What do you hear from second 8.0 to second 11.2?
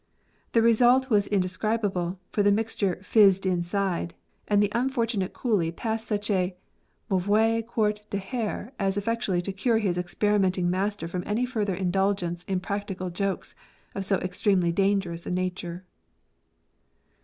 d'heiire as effectually to cure his experimenting master